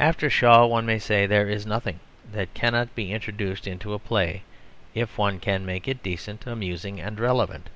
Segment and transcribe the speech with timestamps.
[0.00, 2.00] After Shaw, one may say, there is nothing
[2.32, 4.42] that cannot be introduced into a play
[4.96, 7.70] if one can make it decent, amusing, and relevant.